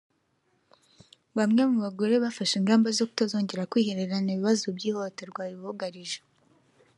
[1.37, 6.19] Bamwe mu bagore bafashe ingamba zo kutazongera kwihererana ibibazo by’ihohoterwa ribugarije